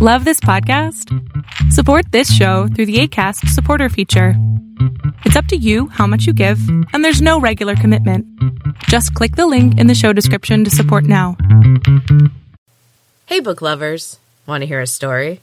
[0.00, 1.12] Love this podcast?
[1.72, 4.34] Support this show through the ACAST supporter feature.
[5.24, 6.60] It's up to you how much you give,
[6.92, 8.24] and there's no regular commitment.
[8.84, 11.36] Just click the link in the show description to support now.
[13.26, 14.20] Hey, book lovers.
[14.46, 15.40] Want to hear a story?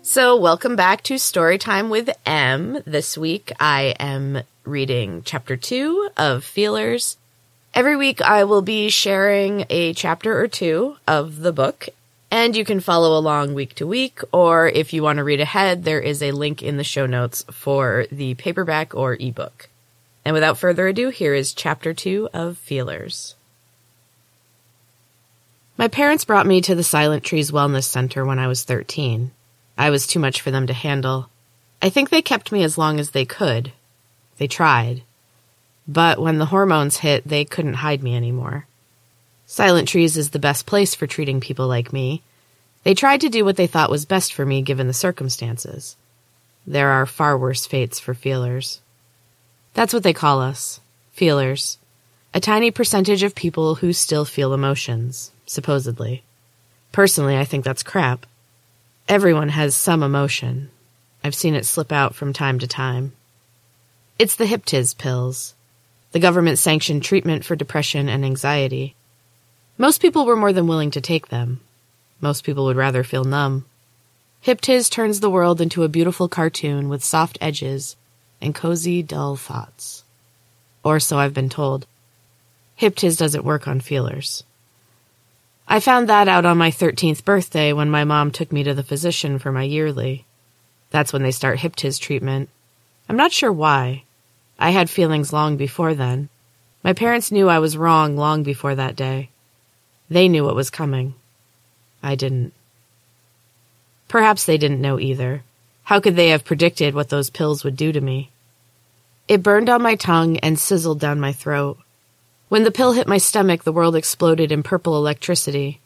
[0.00, 2.78] So, welcome back to Storytime with Em.
[2.86, 7.16] This week I am reading chapter two of Feelers.
[7.74, 11.88] Every week I will be sharing a chapter or two of the book,
[12.30, 15.84] and you can follow along week to week, or if you want to read ahead,
[15.84, 19.68] there is a link in the show notes for the paperback or ebook.
[20.24, 23.34] And without further ado, here is chapter two of Feelers.
[25.76, 29.32] My parents brought me to the Silent Trees Wellness Center when I was 13.
[29.76, 31.28] I was too much for them to handle.
[31.80, 33.72] I think they kept me as long as they could.
[34.42, 35.04] They tried.
[35.86, 38.66] But when the hormones hit, they couldn't hide me anymore.
[39.46, 42.22] Silent Trees is the best place for treating people like me.
[42.82, 45.94] They tried to do what they thought was best for me given the circumstances.
[46.66, 48.80] There are far worse fates for feelers.
[49.74, 50.80] That's what they call us
[51.12, 51.78] feelers.
[52.34, 56.24] A tiny percentage of people who still feel emotions, supposedly.
[56.90, 58.26] Personally, I think that's crap.
[59.08, 60.72] Everyone has some emotion.
[61.22, 63.12] I've seen it slip out from time to time.
[64.22, 65.56] It's the Hyptiz pills,
[66.12, 68.94] the government sanctioned treatment for depression and anxiety.
[69.76, 71.60] Most people were more than willing to take them.
[72.20, 73.64] Most people would rather feel numb.
[74.40, 77.96] Hyptiz turns the world into a beautiful cartoon with soft edges
[78.40, 80.04] and cozy, dull thoughts.
[80.84, 81.88] Or so I've been told.
[82.76, 84.44] Hyptiz doesn't work on feelers.
[85.66, 88.84] I found that out on my 13th birthday when my mom took me to the
[88.84, 90.26] physician for my yearly.
[90.90, 92.50] That's when they start Hyptiz treatment.
[93.08, 94.04] I'm not sure why.
[94.62, 96.28] I had feelings long before then.
[96.84, 99.30] My parents knew I was wrong long before that day.
[100.08, 101.14] They knew what was coming.
[102.00, 102.52] I didn't.
[104.06, 105.42] Perhaps they didn't know either.
[105.82, 108.30] How could they have predicted what those pills would do to me?
[109.26, 111.78] It burned on my tongue and sizzled down my throat.
[112.48, 115.80] When the pill hit my stomach, the world exploded in purple electricity.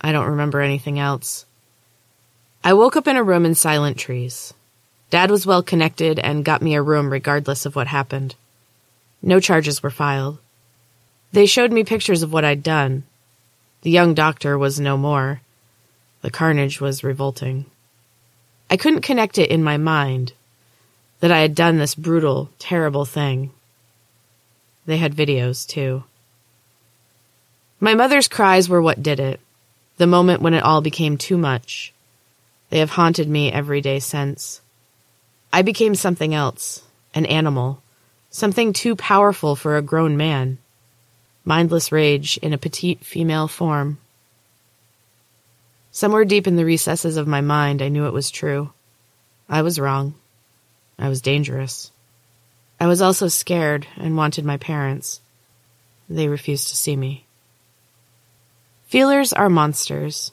[0.00, 1.44] I don't remember anything else.
[2.64, 4.54] I woke up in a room in Silent Trees.
[5.10, 8.34] Dad was well connected and got me a room regardless of what happened.
[9.22, 10.38] No charges were filed.
[11.32, 13.04] They showed me pictures of what I'd done.
[13.82, 15.40] The young doctor was no more.
[16.22, 17.66] The carnage was revolting.
[18.68, 20.32] I couldn't connect it in my mind
[21.20, 23.52] that I had done this brutal, terrible thing.
[24.86, 26.04] They had videos, too.
[27.80, 29.40] My mother's cries were what did it,
[29.98, 31.92] the moment when it all became too much.
[32.70, 34.60] They have haunted me every day since.
[35.56, 36.82] I became something else,
[37.14, 37.82] an animal,
[38.28, 40.58] something too powerful for a grown man.
[41.46, 43.96] Mindless rage in a petite female form.
[45.92, 48.70] Somewhere deep in the recesses of my mind, I knew it was true.
[49.48, 50.12] I was wrong.
[50.98, 51.90] I was dangerous.
[52.78, 55.22] I was also scared and wanted my parents.
[56.06, 57.24] They refused to see me.
[58.88, 60.32] Feelers are monsters.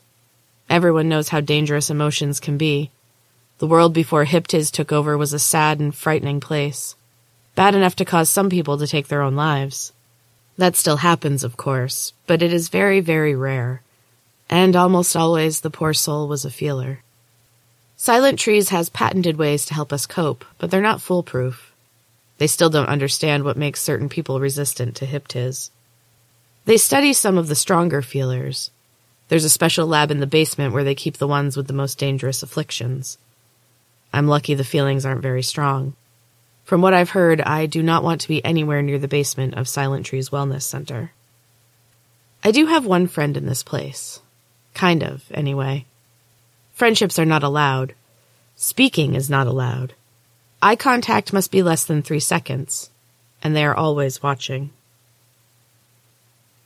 [0.70, 2.92] Everyone knows how dangerous emotions can be.
[3.64, 6.98] The world before Hyptiz took over was a sad and frightening place.
[7.56, 9.94] Bad enough to cause some people to take their own lives.
[10.58, 13.82] That still happens, of course, but it is very, very rare.
[14.50, 17.04] And almost always the poor soul was a feeler.
[17.96, 21.72] Silent Trees has patented ways to help us cope, but they're not foolproof.
[22.40, 25.72] They still don't understand what makes certain people resistant to Hyptiz.
[26.66, 28.72] They study some of the stronger feelers.
[29.30, 31.98] There's a special lab in the basement where they keep the ones with the most
[31.98, 33.18] dangerous afflictions.
[34.14, 35.96] I'm lucky the feelings aren't very strong.
[36.64, 39.68] From what I've heard, I do not want to be anywhere near the basement of
[39.68, 41.12] Silent Trees Wellness Center.
[42.44, 44.22] I do have one friend in this place.
[44.74, 45.86] Kind of, anyway.
[46.74, 47.96] Friendships are not allowed.
[48.56, 49.94] Speaking is not allowed.
[50.62, 52.90] Eye contact must be less than three seconds,
[53.42, 54.70] and they are always watching.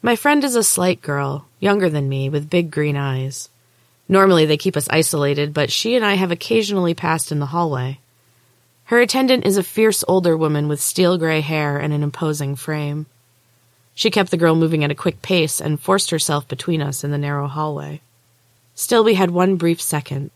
[0.01, 3.49] My friend is a slight girl, younger than me, with big green eyes.
[4.09, 7.99] Normally they keep us isolated, but she and I have occasionally passed in the hallway.
[8.85, 13.05] Her attendant is a fierce older woman with steel gray hair and an imposing frame.
[13.93, 17.11] She kept the girl moving at a quick pace and forced herself between us in
[17.11, 17.99] the narrow hallway.
[18.75, 20.29] Still, we had one brief second.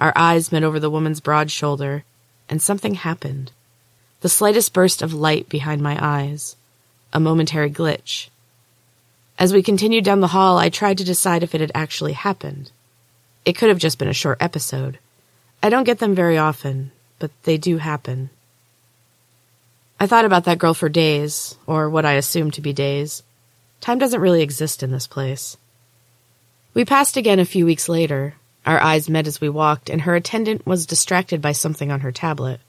[0.00, 2.04] Our eyes met over the woman's broad shoulder,
[2.48, 3.50] and something happened.
[4.20, 6.56] The slightest burst of light behind my eyes.
[7.12, 8.28] A momentary glitch.
[9.38, 12.70] As we continued down the hall, I tried to decide if it had actually happened.
[13.44, 14.98] It could have just been a short episode.
[15.62, 18.30] I don't get them very often, but they do happen.
[20.00, 23.22] I thought about that girl for days, or what I assumed to be days.
[23.80, 25.56] Time doesn't really exist in this place.
[26.74, 28.34] We passed again a few weeks later.
[28.64, 32.12] Our eyes met as we walked, and her attendant was distracted by something on her
[32.12, 32.60] tablet.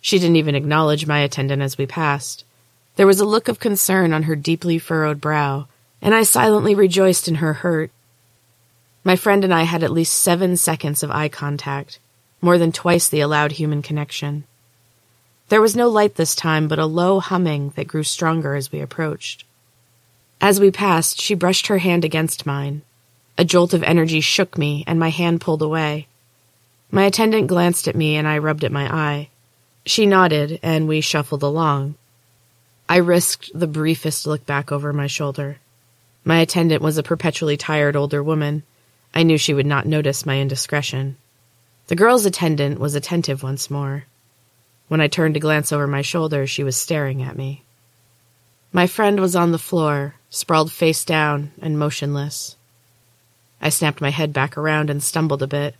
[0.00, 2.44] She didn't even acknowledge my attendant as we passed.
[2.94, 5.66] There was a look of concern on her deeply furrowed brow,
[6.00, 7.90] and I silently rejoiced in her hurt.
[9.06, 12.00] My friend and I had at least seven seconds of eye contact,
[12.40, 14.42] more than twice the allowed human connection.
[15.48, 18.80] There was no light this time, but a low humming that grew stronger as we
[18.80, 19.44] approached.
[20.40, 22.82] As we passed, she brushed her hand against mine.
[23.38, 26.08] A jolt of energy shook me, and my hand pulled away.
[26.90, 29.28] My attendant glanced at me, and I rubbed at my eye.
[29.84, 31.94] She nodded, and we shuffled along.
[32.88, 35.58] I risked the briefest look back over my shoulder.
[36.24, 38.64] My attendant was a perpetually tired older woman.
[39.16, 41.16] I knew she would not notice my indiscretion.
[41.86, 44.04] The girl's attendant was attentive once more.
[44.88, 47.62] When I turned to glance over my shoulder, she was staring at me.
[48.72, 52.56] My friend was on the floor, sprawled face down and motionless.
[53.58, 55.76] I snapped my head back around and stumbled a bit.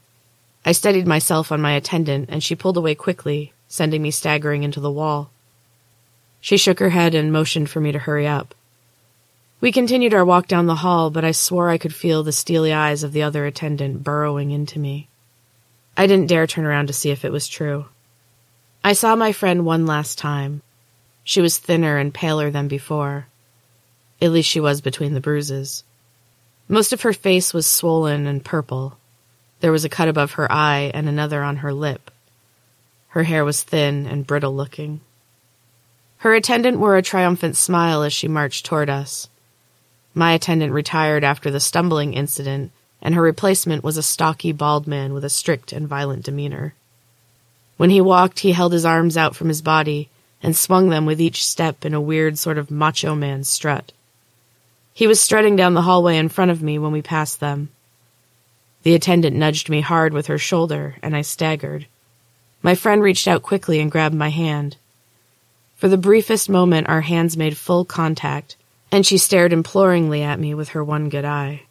[0.64, 4.80] I steadied myself on my attendant, and she pulled away quickly, sending me staggering into
[4.80, 5.30] the wall.
[6.40, 8.54] She shook her head and motioned for me to hurry up.
[9.58, 12.72] We continued our walk down the hall, but I swore I could feel the steely
[12.72, 15.08] eyes of the other attendant burrowing into me.
[15.96, 17.86] I didn't dare turn around to see if it was true.
[18.84, 20.60] I saw my friend one last time.
[21.24, 23.28] She was thinner and paler than before.
[24.20, 25.84] At least she was between the bruises.
[26.68, 28.98] Most of her face was swollen and purple.
[29.60, 32.10] There was a cut above her eye and another on her lip.
[33.08, 35.00] Her hair was thin and brittle looking.
[36.18, 39.28] Her attendant wore a triumphant smile as she marched toward us.
[40.18, 42.72] My attendant retired after the stumbling incident,
[43.02, 46.72] and her replacement was a stocky, bald man with a strict and violent demeanor.
[47.76, 50.08] When he walked, he held his arms out from his body
[50.42, 53.92] and swung them with each step in a weird sort of macho man strut.
[54.94, 57.68] He was strutting down the hallway in front of me when we passed them.
[58.84, 61.88] The attendant nudged me hard with her shoulder, and I staggered.
[62.62, 64.78] My friend reached out quickly and grabbed my hand.
[65.74, 68.56] For the briefest moment, our hands made full contact,
[68.90, 71.62] and she stared imploringly at me with her one good eye.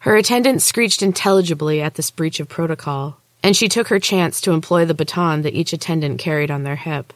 [0.00, 4.52] Her attendant screeched intelligibly at this breach of protocol, and she took her chance to
[4.52, 7.12] employ the baton that each attendant carried on their hip.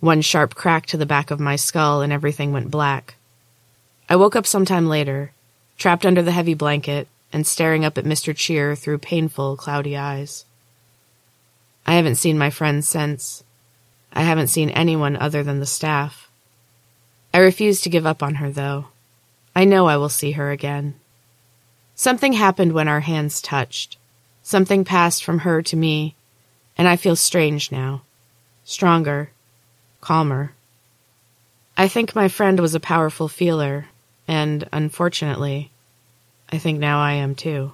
[0.00, 3.16] One sharp crack to the back of my skull, and everything went black.
[4.08, 5.32] I woke up some time later,
[5.78, 8.34] trapped under the heavy blanket and staring up at Mr.
[8.34, 10.44] Cheer through painful, cloudy eyes.
[11.86, 13.42] I haven't seen my friends since.
[14.12, 16.23] I haven't seen anyone other than the staff.
[17.34, 18.86] I refuse to give up on her, though.
[19.56, 20.94] I know I will see her again.
[21.96, 23.98] Something happened when our hands touched.
[24.44, 26.14] Something passed from her to me,
[26.78, 28.02] and I feel strange now.
[28.64, 29.30] Stronger.
[30.00, 30.52] Calmer.
[31.76, 33.86] I think my friend was a powerful feeler,
[34.28, 35.72] and unfortunately,
[36.52, 37.72] I think now I am too.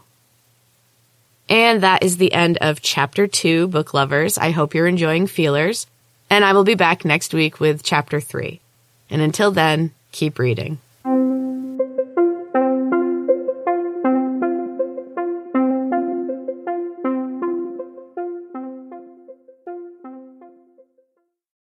[1.51, 4.39] And that is the end of chapter two, book lovers.
[4.39, 5.87] I hope you're enjoying Feelers,
[6.31, 8.63] and I will be back next week with chapter three.
[9.11, 10.79] And until then, keep reading.